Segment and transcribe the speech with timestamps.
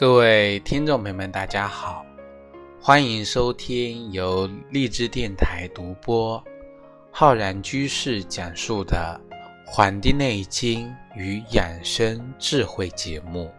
[0.00, 2.02] 各位听众朋友们，大家好，
[2.80, 6.42] 欢迎收听由荔枝电台独播、
[7.10, 9.20] 浩然居士讲述的
[9.66, 13.52] 《黄帝内经与养生智慧》节目。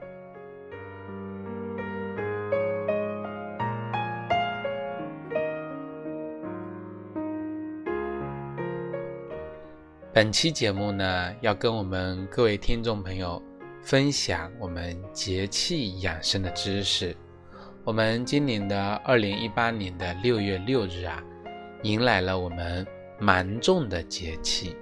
[10.11, 13.39] 本期节目呢，要跟我们各位听众朋友。
[13.83, 17.15] 分享我们节气养生的知识。
[17.83, 21.21] 我们今年的二零一八年的六月六日啊，
[21.81, 22.85] 迎来了我们
[23.19, 24.77] 芒种的节气。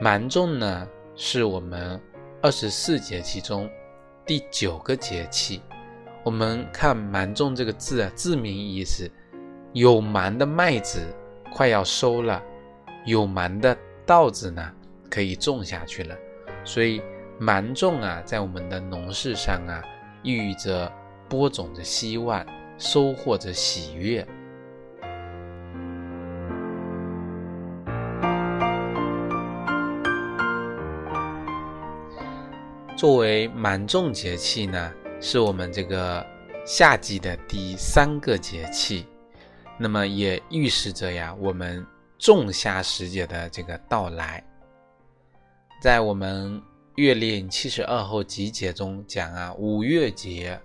[0.00, 1.98] 芒种呢，是我们
[2.42, 3.70] 二十四节气中
[4.26, 5.62] 第九个节气。
[6.24, 9.08] 我们看“芒种”这个字啊，字面意思，
[9.72, 11.00] 有芒的麦子
[11.52, 12.42] 快要收了，
[13.06, 13.74] 有芒的
[14.04, 14.68] 稻子呢，
[15.08, 16.16] 可以种下去了，
[16.64, 17.00] 所以。
[17.42, 19.82] 芒种啊，在我们的农事上啊，
[20.22, 20.92] 寓意着
[21.26, 22.44] 播种的希望，
[22.76, 24.22] 收获着喜悦。
[32.94, 36.22] 作为芒种节气呢，是我们这个
[36.66, 39.06] 夏季的第三个节气，
[39.78, 41.86] 那么也预示着呀，我们
[42.18, 44.44] 仲夏时节的这个到来，
[45.80, 46.62] 在我们。
[46.96, 50.60] 月令七十二候集解中讲啊，五月节，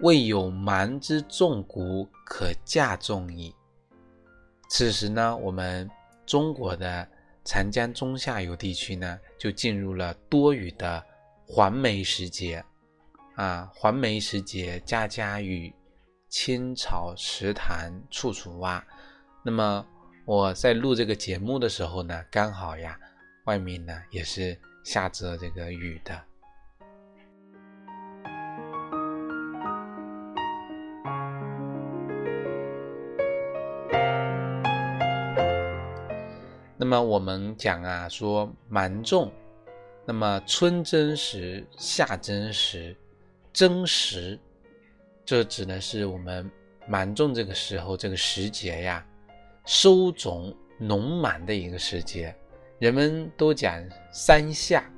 [0.00, 3.54] 未有芒之种谷，可稼种矣。
[4.68, 5.88] 此时呢，我们
[6.26, 7.08] 中国的
[7.44, 11.02] 长江中下游地区呢，就进入了多雨的
[11.46, 12.62] 黄梅时节。
[13.36, 15.72] 啊，黄梅时节，家家雨，
[16.28, 18.84] 青草池塘处处蛙。
[19.44, 19.86] 那么
[20.26, 22.98] 我在录这个节目的时候呢，刚好呀，
[23.44, 24.58] 外面呢也是。
[24.88, 26.18] 下着这个雨的。
[36.74, 39.30] 那么我们讲啊，说芒种，
[40.06, 42.96] 那么春真时、夏真时、
[43.52, 44.40] 真时，
[45.22, 46.50] 这指的是我们
[46.86, 49.06] 芒种这个时候这个时节呀，
[49.66, 52.34] 收种农忙的一个时节。
[52.78, 54.88] 人们都讲三夏：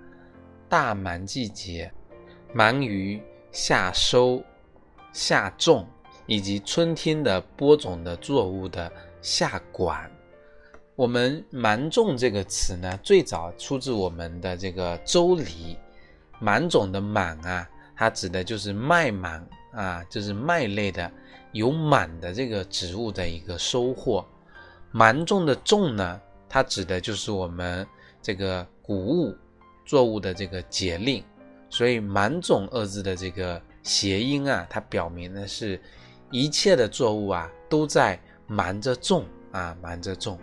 [0.68, 1.90] 大忙季节，
[2.52, 3.18] 忙于
[3.52, 4.42] 夏收、
[5.14, 5.86] 夏种，
[6.26, 8.92] 以及春天的播种的作物的
[9.22, 10.10] 夏管。
[10.94, 15.44] 我们“芒种”这个词呢，最早出自我们的这个《周礼》。
[16.38, 17.66] 芒种的“芒”啊，
[17.96, 19.42] 它指的就是麦芒
[19.72, 21.10] 啊，就是麦类的
[21.52, 24.22] 有芒的这个植物的一个收获。
[24.90, 26.20] 芒种的“种”呢？
[26.52, 27.86] 它指的就是我们
[28.20, 29.32] 这个谷物
[29.86, 31.22] 作物的这个节令，
[31.68, 35.80] 所以“芒种”二字的这个谐音啊，它表明的是
[36.32, 40.36] 一切的作物啊都在忙着种啊，忙着种。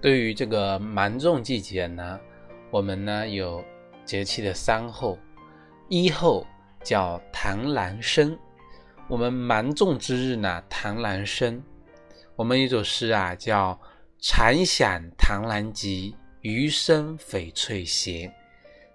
[0.00, 2.20] 对于这个芒种季节呢？
[2.74, 3.64] 我们呢有
[4.04, 5.16] 节气的三候，
[5.88, 6.44] 一候
[6.82, 8.36] 叫螳螂生。
[9.06, 11.62] 我们芒种之日呢，螳螂生。
[12.34, 13.80] 我们有首诗啊，叫
[14.18, 18.28] “蝉响螳螂急，余生翡翠行”。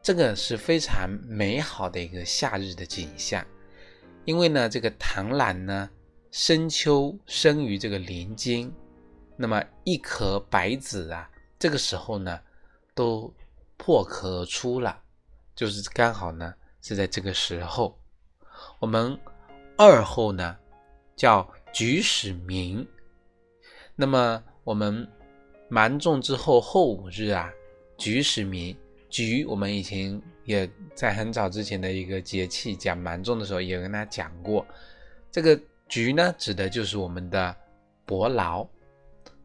[0.04, 3.42] 这个是非常美好的一个夏日的景象。
[4.26, 5.90] 因为呢，这个螳螂呢，
[6.32, 8.70] 深秋生于这个林间，
[9.38, 12.38] 那么一颗白子啊，这个时候呢，
[12.94, 13.34] 都。
[13.80, 15.02] 破壳出了，
[15.56, 17.98] 就是刚好呢，是在这个时候。
[18.78, 19.18] 我们
[19.78, 20.58] 二后呢
[21.16, 22.86] 叫菊始鸣，
[23.96, 25.08] 那么我们
[25.70, 27.50] 芒种之后后五日啊，
[27.98, 28.76] 菊始鸣。
[29.10, 34.64] 菊我们以前也在很早之前的一个节气讲芒种的时候也跟大家讲过，
[35.32, 37.56] 这个菊呢指的就是我们的
[38.06, 38.68] 伯劳。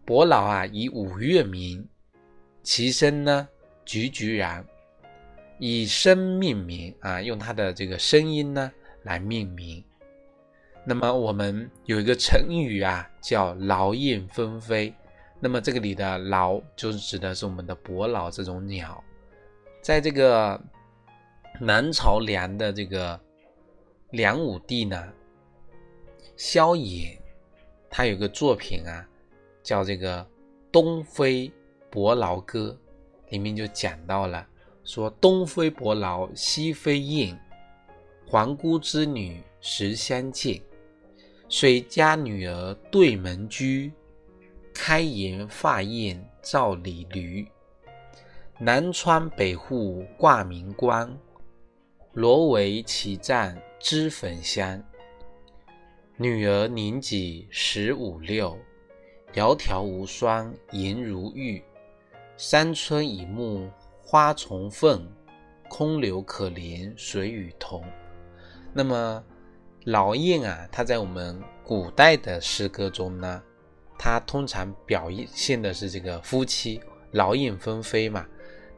[0.04, 1.88] 伯劳啊以五月鸣，
[2.64, 3.48] 其声呢。
[3.84, 4.64] 菊菊然，
[5.58, 8.72] 以声命名啊，用它的这个声音呢
[9.02, 9.82] 来命名。
[10.84, 14.92] 那么我们有一个成语啊，叫劳燕分飞。
[15.40, 19.02] 那么这个里的劳，就是指的是我们的伯劳这种鸟。
[19.82, 20.58] 在这个
[21.60, 23.18] 南朝梁的这个
[24.10, 25.12] 梁武帝呢，
[26.36, 27.18] 萧衍，
[27.90, 29.06] 他有个作品啊，
[29.62, 30.22] 叫这个
[30.72, 31.52] 《东飞
[31.90, 32.78] 伯劳歌》。
[33.34, 34.46] 里面就讲到了，
[34.84, 37.36] 说东飞伯劳，西飞燕，
[38.24, 40.62] 皇姑之女时相见。
[41.48, 43.92] 谁家女儿对门居？
[44.72, 47.44] 开颜发艳照里驴。
[48.56, 51.18] 南窗北户挂明光，
[52.12, 54.80] 罗帷绮帐脂粉香。
[56.16, 58.56] 女儿年几十五六，
[59.32, 61.60] 窈窕无双颜如玉。
[62.36, 63.70] 山村已暮
[64.02, 65.06] 花重凤，
[65.68, 67.84] 空留可怜谁与同？
[68.72, 69.22] 那么。
[69.86, 73.42] 老燕啊，它在我们古代的诗歌中呢，
[73.98, 78.26] 它通常表现的是这个夫妻劳燕分飞嘛，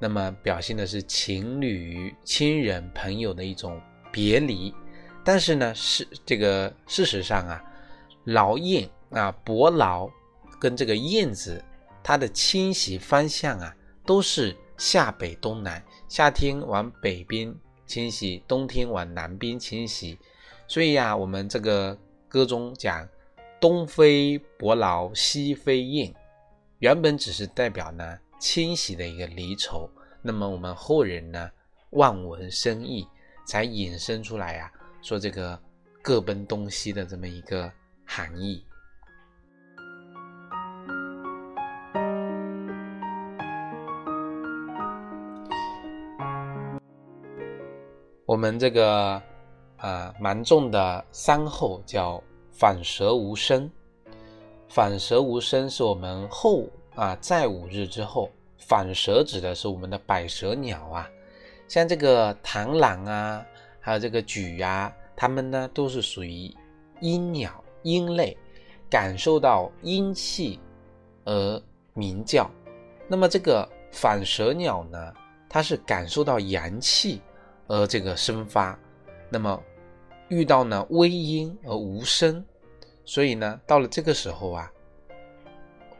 [0.00, 3.80] 那么表现的是情侣、亲人、朋友的一种
[4.10, 4.74] 别离。
[5.24, 7.62] 但是呢，是这个事实上啊，
[8.24, 10.10] 劳燕啊，伯劳
[10.58, 11.64] 跟这个燕子，
[12.06, 13.74] 它的迁徙方向啊，
[14.04, 17.52] 都是夏北东南，夏天往北边
[17.84, 20.16] 迁徙，冬天往南边迁徙。
[20.68, 21.98] 所以呀，我们这个
[22.28, 23.08] 歌中讲
[23.60, 26.14] “东飞伯劳西飞燕”，
[26.78, 29.90] 原本只是代表呢迁徙的一个离愁。
[30.22, 31.50] 那么我们后人呢
[31.90, 33.04] 望文生义，
[33.44, 34.70] 才引申出来呀，
[35.02, 35.60] 说这个
[36.02, 37.68] 各奔东西的这么一个
[38.04, 38.64] 含义。
[48.26, 49.22] 我们这个。
[49.78, 52.18] 啊，蛮重的三后叫
[52.50, 53.70] 反舌无声。
[54.70, 61.06] 反舌无声是我们后啊，在五日之后，反舌指的是我们的百舌鸟啊，
[61.68, 63.44] 像这个螳螂啊，
[63.78, 66.50] 还有这个举呀，它们呢都是属于
[67.00, 68.34] 阴鸟阴类，
[68.88, 70.58] 感受到阴气
[71.26, 71.62] 而
[71.92, 72.50] 鸣叫。
[73.06, 75.12] 那么这个反舌鸟呢，
[75.50, 77.20] 它是感受到阳气
[77.66, 78.78] 而这个生发。
[79.28, 79.62] 那么
[80.28, 82.44] 遇到呢微阴而无声，
[83.04, 84.70] 所以呢到了这个时候啊，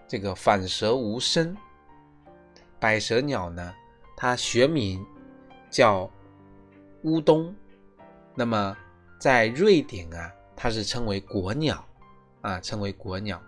[0.06, 1.56] 这个反舌无声，
[2.78, 3.74] 百舌鸟呢，
[4.16, 5.04] 它学名
[5.70, 6.10] 叫
[7.02, 7.54] 乌冬，
[8.34, 8.76] 那么
[9.18, 11.84] 在瑞典啊，它是称为国鸟
[12.42, 13.42] 啊，称为国鸟。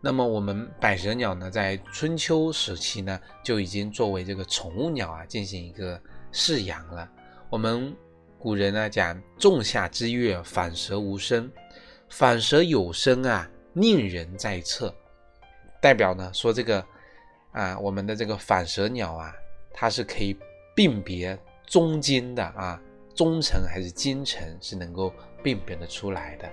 [0.00, 6.00] 那么我们百舌鸟呢，在春秋时期呢，就已经作为这个宠物鸟啊，进行一个
[6.32, 7.08] 饲养了。
[7.52, 7.94] 我们。
[8.38, 11.48] 古人呢讲仲夏之月反舌无声，
[12.08, 14.92] 反舌有声啊，令人在侧。
[15.80, 16.84] 代表呢说这个
[17.52, 19.32] 啊，我们的这个反舌鸟啊，
[19.70, 20.36] 它是可以
[20.74, 22.82] 辨别中间的啊，
[23.14, 26.50] 中层还是金臣是能够辨别的出来的。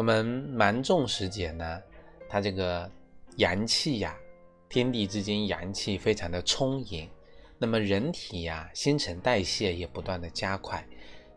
[0.00, 1.82] 我们芒种时节呢，
[2.26, 2.90] 它这个
[3.36, 4.16] 阳气呀，
[4.66, 7.06] 天地之间阳气非常的充盈，
[7.58, 10.82] 那么人体呀新陈代谢也不断的加快，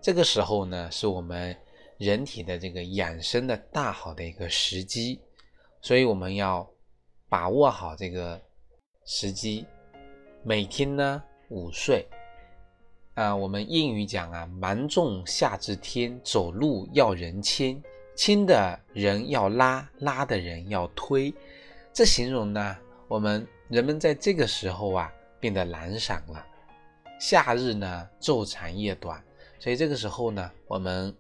[0.02, 1.54] 这个时候呢是我们
[1.98, 5.20] 人体的这个养生的大好的一个时机，
[5.82, 6.66] 所以我们要
[7.28, 8.42] 把握好这个
[9.06, 9.66] 时机，
[10.42, 12.08] 每天呢午睡
[13.16, 17.84] 啊，我们谚语讲啊，芒种夏至天，走路要人牵。
[18.16, 21.34] 轻的人要拉，拉的人要推，
[21.92, 22.78] 这形容呢，
[23.08, 26.46] 我们人们在这个时候啊变得懒散了。
[27.20, 29.22] 夏日呢昼长夜短，
[29.58, 31.16] 所以这个时候呢，我们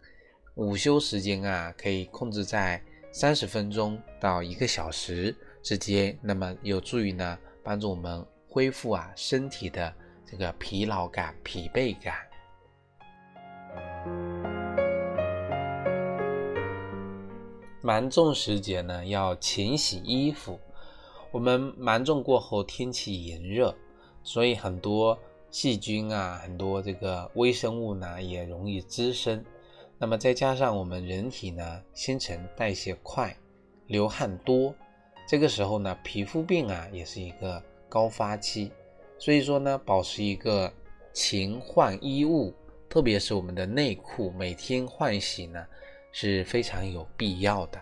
[0.56, 2.82] 午休时间啊可以控制在
[3.12, 9.94] 三十分钟到一个小时之间，那么有助于呢帮助我们恢复啊身体的
[10.30, 14.33] 这个疲劳感、疲惫感。
[17.86, 20.58] 芒种时节呢，要勤洗衣服。
[21.32, 23.76] 我们芒种过后，天气炎热，
[24.24, 25.20] 所以很多
[25.52, 29.44] 细菌啊，很多这个微生物呢，也容易滋生。
[29.98, 33.36] 那么再加上我们人体呢，新陈代谢快，
[33.88, 34.74] 流汗多，
[35.28, 38.72] 这个时候呢，皮肤病啊，也是一个高发期。
[39.20, 40.72] 所以说呢，保持一个
[41.12, 42.54] 勤换衣物，
[42.88, 45.68] 特别是我们的内裤，每天换洗呢。
[46.16, 47.82] 是非常有必要的。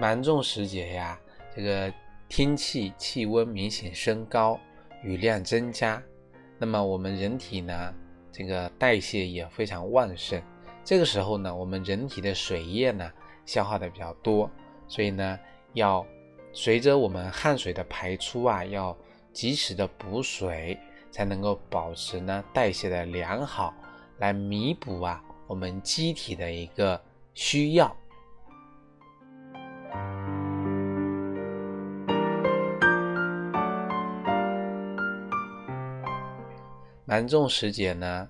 [0.00, 1.20] 芒种时节呀，
[1.54, 1.92] 这个
[2.28, 4.58] 天气气温明显升高，
[5.02, 6.02] 雨量增加，
[6.58, 7.94] 那么我们人体呢，
[8.32, 10.42] 这个代谢也非常旺盛。
[10.82, 13.10] 这个时候呢，我们人体的水液呢
[13.44, 14.50] 消耗的比较多，
[14.88, 15.38] 所以呢
[15.74, 16.04] 要。
[16.56, 18.96] 随着我们汗水的排出啊，要
[19.32, 20.78] 及时的补水，
[21.10, 23.74] 才能够保持呢代谢的良好，
[24.18, 26.98] 来弥补啊我们机体的一个
[27.34, 27.94] 需要。
[37.04, 38.28] 蛮重时节呢，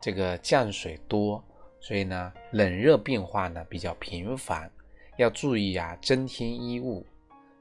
[0.00, 1.42] 这个降水多，
[1.80, 4.70] 所以呢冷热变化呢比较频繁，
[5.16, 7.04] 要注意啊增添衣物。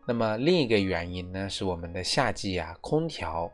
[0.08, 3.52] 那么另一个原因呢，是我们的夏季啊空调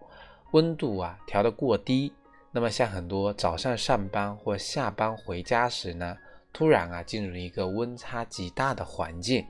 [0.52, 2.14] 温度啊调得过低。
[2.52, 6.16] 那么像很多早上上班或下班回家时呢，
[6.54, 9.44] 突然啊进入一个温差极大的环境，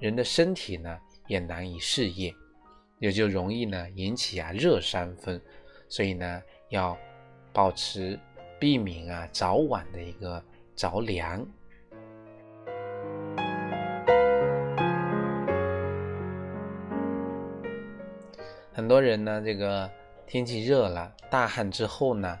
[0.00, 2.34] 人的身体呢也难以适应，
[2.98, 5.38] 也就容易呢引起啊热伤风。
[5.88, 6.42] 所以呢。
[6.70, 6.98] 要
[7.52, 8.18] 保持
[8.58, 10.42] 避免啊早晚的一个
[10.74, 11.46] 着凉。
[18.76, 19.90] 很多人呢，这个
[20.26, 22.38] 天气热了，大汗之后呢，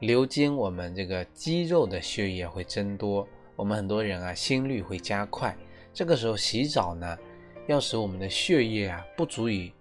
[0.00, 5.56] 流经我们这个肌肉的血液会增多，我们很多人啊心率会加快。
[5.94, 7.16] 这个时候洗澡呢，
[7.66, 9.72] 要使我们的血液啊不足以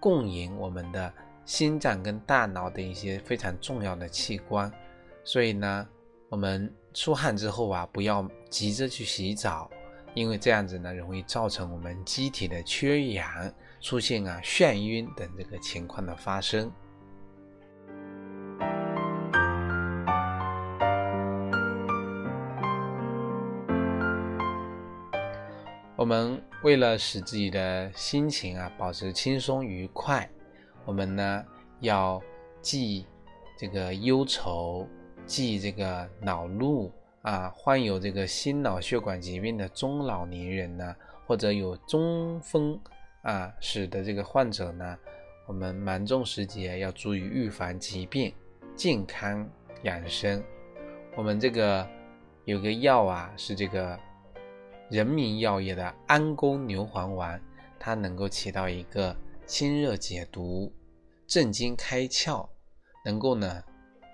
[0.00, 1.12] 供应我们的。
[1.44, 4.72] 心脏跟大脑的一些非常重要的器官，
[5.24, 5.86] 所以呢，
[6.28, 9.68] 我们出汗之后啊，不要急着去洗澡，
[10.14, 16.70] 因为这样子呢，容易造成我们机体的缺氧，出现啊眩晕等这个情况的发生。
[25.96, 30.28] 我们为了使自己的心情啊保持轻松愉快。
[30.84, 31.44] 我们呢
[31.80, 32.20] 要
[32.60, 33.06] 忌
[33.56, 34.88] 这个忧愁，
[35.26, 36.90] 忌这个恼怒
[37.22, 40.94] 啊，患有这个心脑血管疾病的中老年人呢，
[41.26, 42.80] 或者有中风
[43.22, 44.98] 啊使得这个患者呢，
[45.46, 48.32] 我们芒种时节要注意预防疾病，
[48.76, 49.48] 健康
[49.82, 50.42] 养生。
[51.16, 51.88] 我们这个
[52.44, 53.98] 有个药啊，是这个
[54.90, 57.42] 人民药业的安宫牛黄丸，
[57.78, 59.16] 它能够起到一个。
[59.44, 60.72] 清热解毒、
[61.26, 62.48] 镇惊开窍，
[63.04, 63.62] 能够呢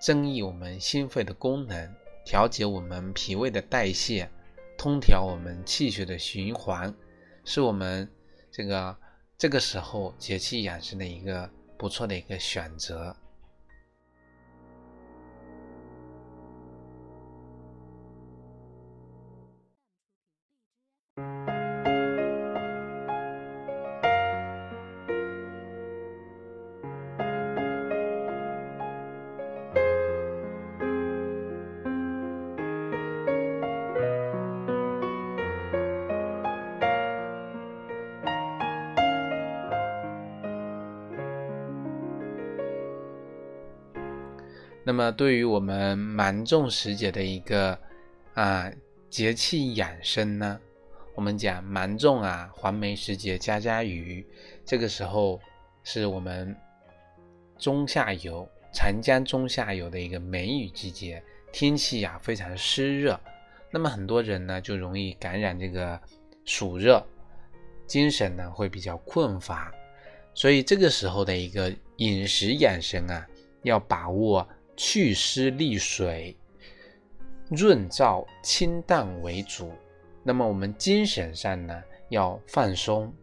[0.01, 1.89] 增益我们心肺的功能，
[2.25, 4.27] 调节我们脾胃的代谢，
[4.77, 6.93] 通调我们气血的循环，
[7.45, 8.09] 是我们
[8.51, 8.95] 这个
[9.37, 13.15] 这个时候节气养生的一个不错的一个选择。
[44.89, 47.77] 那么，对于我们芒种时节的一个
[48.33, 48.71] 啊
[49.07, 50.59] 节气养生呢，
[51.13, 54.25] 我们讲芒种啊，黄梅时节家家雨，
[54.65, 55.39] 这个时候
[55.83, 56.55] 是我们
[57.59, 63.19] 中下游长江中下游的一个梅雨季节，天气呀非常湿热，
[63.69, 66.01] 那么很多人呢就容易感染这个
[66.45, 67.05] 暑热，
[67.85, 69.71] 精神呢会比较困乏，
[70.33, 73.27] 所以这个时候的一个饮食养生啊，
[73.61, 74.49] 要把握。
[74.81, 76.33] 祛湿利水、
[77.49, 79.73] 润燥清淡为主。
[80.23, 83.13] 那么我们精神上呢，要放松，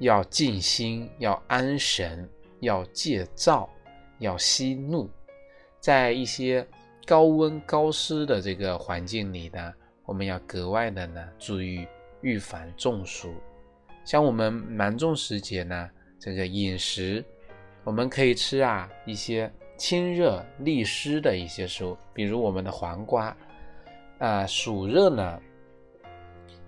[0.00, 2.28] 要静心，要安神，
[2.58, 3.70] 要戒躁，
[4.18, 5.08] 要息怒。
[5.78, 6.66] 在一些
[7.06, 9.72] 高温高湿的这个环境里呢，
[10.06, 11.86] 我们要格外的呢注意
[12.22, 13.32] 预防中暑。
[14.04, 17.24] 像我们芒种时节呢，这个饮食，
[17.84, 19.48] 我们可以吃啊一些。
[19.76, 23.36] 清热利湿的一些食物，比如我们的黄瓜，
[24.18, 25.40] 啊，暑热呢，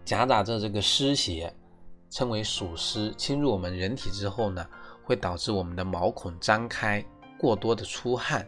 [0.05, 1.53] 夹杂着这个湿邪，
[2.11, 4.67] 称为暑湿，侵入我们人体之后呢，
[5.05, 7.05] 会导致我们的毛孔张开，
[7.39, 8.47] 过多的出汗，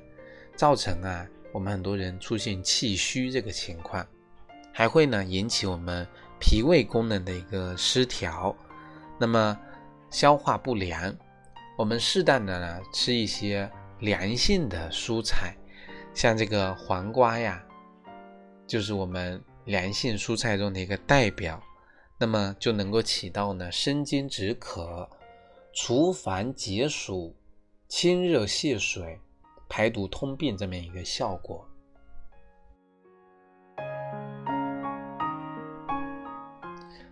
[0.57, 4.05] 造成啊，我们很多人出现气虚这个情况，
[4.73, 6.07] 还会呢引起我们
[6.41, 8.55] 脾胃功能的一个失调，
[9.19, 9.57] 那么
[10.11, 11.15] 消化不良，
[11.77, 13.71] 我们适当的呢吃一些。
[14.01, 15.57] 凉性的蔬菜，
[16.15, 17.65] 像这个黄瓜呀，
[18.67, 21.63] 就是我们凉性蔬菜中的一个代表，
[22.19, 25.09] 那么就能够起到呢生津止渴、
[25.73, 27.35] 除烦解暑、
[27.89, 29.19] 清热泻水、
[29.69, 31.67] 排毒通便这么一个效果。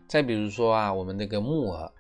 [0.07, 1.93] 再比如说啊，我们这个木耳，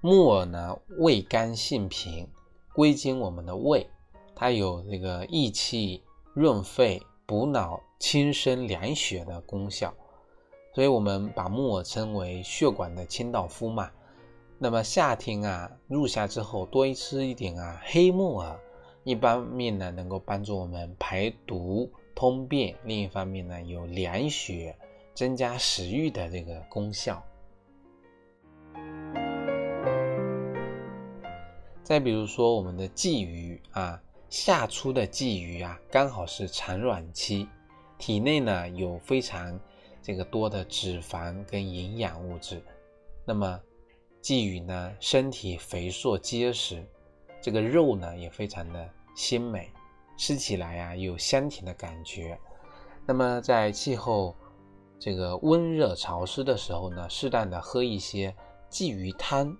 [0.00, 2.28] 木耳呢味甘性平。
[2.74, 3.88] 归经我们的胃，
[4.34, 9.94] 它有这个益气、润肺、补脑、清身、凉血的功效，
[10.74, 13.90] 所以我们把木耳称为血管的清道夫嘛。
[14.58, 18.58] 那么夏天啊，入夏之后多吃一点啊黑木耳，
[19.02, 24.76] 一方面呢能够帮助我们排毒通便，另一方面呢有凉血、
[25.14, 27.22] 增加食欲的这个功效。
[31.82, 37.48] 再比如说我们的鲫鱼啊，夏初的鲫鱼啊，刚好是产卵期，
[37.98, 39.58] 体内呢有非常
[40.02, 42.62] 这个多的脂肪跟营养物质。
[43.24, 43.60] 那么
[44.22, 46.84] 鲫鱼呢，身体肥硕结实，
[47.40, 49.70] 这个肉呢也非常的鲜美，
[50.16, 52.38] 吃起来啊有香甜的感觉。
[53.06, 54.34] 那么在气候
[54.98, 58.34] 这个温热潮湿的时候呢，适当的喝一些
[58.70, 59.56] 鲫鱼汤。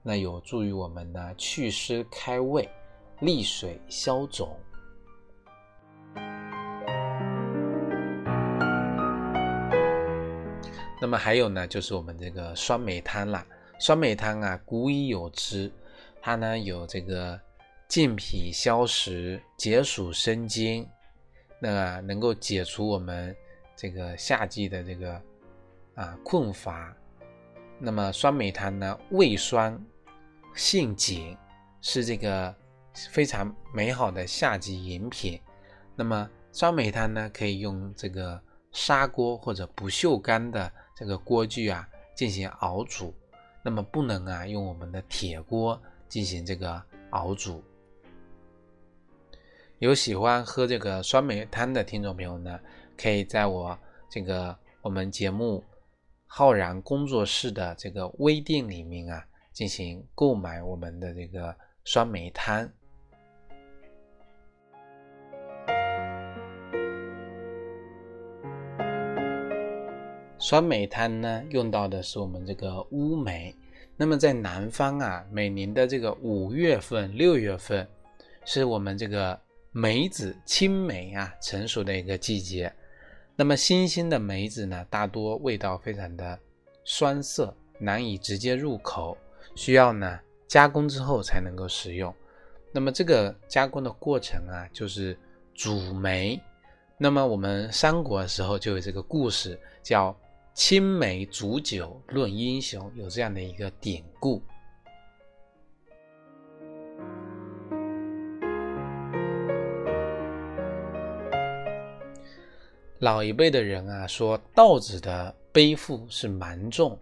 [0.00, 2.68] 那有助于我们呢祛湿开胃、
[3.20, 4.56] 利水消肿。
[11.00, 13.46] 那么还有呢，就是我们这个酸梅汤啦。
[13.78, 15.70] 酸梅汤啊，古已有之，
[16.20, 17.40] 它呢有这个
[17.86, 20.88] 健脾消食、解暑生津，
[21.60, 23.34] 那能够解除我们
[23.76, 25.22] 这个夏季的这个
[25.94, 26.92] 啊困乏。
[27.78, 29.78] 那么酸梅汤呢，味酸。
[30.54, 31.36] 性紧，
[31.80, 32.52] 是这个
[33.10, 35.40] 非常美好的夏季饮品。
[35.94, 38.40] 那么酸梅汤呢，可以用这个
[38.72, 43.14] 砂锅或者不锈钢的这个锅具啊进行熬煮。
[43.62, 47.62] 那么不能啊用我们的铁锅进行这个熬煮。
[49.78, 52.58] 有喜欢喝这个酸梅汤的听众朋友呢，
[52.96, 53.78] 可以在我
[54.10, 55.62] 这个我们节目
[56.26, 59.24] 浩然工作室的这个微店里面啊。
[59.50, 61.52] 进行购买我们的这个
[61.84, 62.70] 酸梅汤。
[70.48, 73.54] 酸梅汤呢，用到的是我们这个乌梅。
[73.98, 77.86] 那么在南方啊，每年的这个五月份、六月份，
[78.46, 79.38] 是我们这个
[79.72, 82.72] 梅子青梅啊成熟的一个季节。
[83.36, 86.38] 那么新鲜的梅子呢，大多味道非常的
[86.82, 89.18] 酸涩，难以直接入口。
[89.54, 92.14] 需要呢加工之后才能够食用，
[92.72, 95.14] 那么这个加工的过程啊，就是
[95.52, 96.40] 煮梅。
[96.96, 100.16] 那么我们三国的时候就有这个故事，叫
[100.58, 104.42] “青梅煮酒论英雄”，有这样的一个典故。
[112.98, 116.98] 老一辈的人啊说，稻子的背负是蛮重。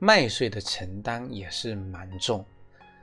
[0.00, 2.44] 麦穗的承担也是蛮重，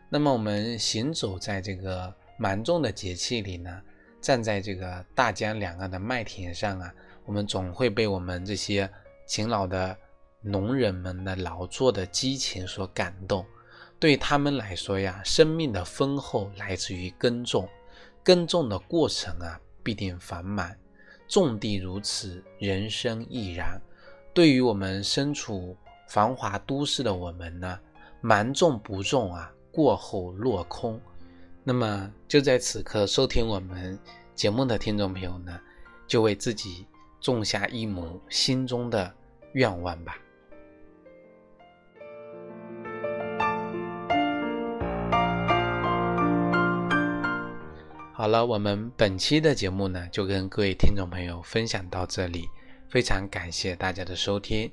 [0.10, 3.82] 那么我们行走在这个蛮重的节气里呢，
[4.20, 8.90] 站在这个大江两岸的麦田上啊，我们总会被我们这些
[9.30, 9.96] 勤劳的
[10.42, 13.46] 农人们的劳作的激情所感动。
[14.00, 17.70] 对他们来说呀，生命的丰厚来自于耕种，
[18.24, 20.76] 耕种的过程啊必定繁忙，
[21.28, 23.80] 种地如此，人生亦然。
[24.34, 25.78] 对于我们身处。
[26.08, 27.80] 繁华都市的我们呢，
[28.20, 31.00] 蛮种不种啊，过后落空。
[31.64, 33.96] 那么就在此刻收听我们
[34.34, 35.62] 节目的听众朋友呢，
[36.08, 36.88] 就为自己
[37.22, 39.14] 种下一亩心中的
[39.54, 40.18] 愿望吧。
[48.14, 52.50] 好了，我们本期的节目呢，就跟各位听众朋友分享到这里，
[52.90, 54.70] 非常感谢大家的收听。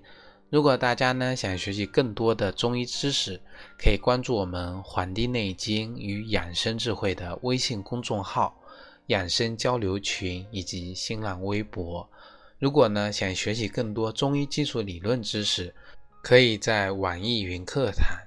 [0.51, 3.41] 如果大家呢想学习更多的中医知识，
[3.79, 8.61] 可以关注我们《黄帝内经与养生智慧》的微信公众号、
[9.07, 12.09] 养生交流群以及新浪微博。
[12.59, 15.75] 如果呢想学习更多中医基础理论知识，
[16.23, 18.19] 可以在网易云课堂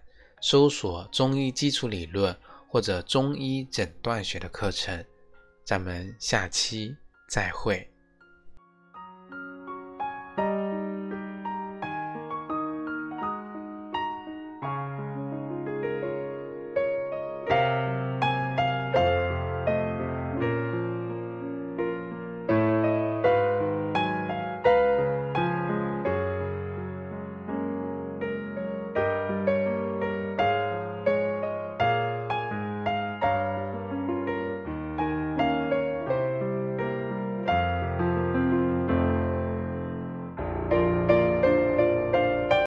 [0.42, 2.36] 搜索“中医基础理论”
[2.70, 5.04] 或者“中医诊断学”的课程。
[5.66, 6.96] 咱们下期
[7.28, 7.90] 再会。